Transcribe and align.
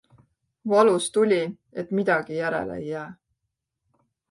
Valus 0.71 1.09
tuli, 1.17 1.37
et 1.83 1.93
midagi 1.99 2.41
järele 2.41 2.81
ei 2.83 2.91
jää. 2.95 3.07